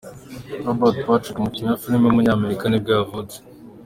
Robert 0.65 0.97
Patrick, 1.05 1.37
umukinnyi 1.39 1.71
wa 1.71 1.81
filime 1.83 2.05
w’umunyamerika 2.07 2.65
nibwo 2.67 2.91
yavutse. 2.97 3.37